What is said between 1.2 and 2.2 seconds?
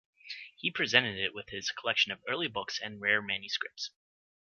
with his collection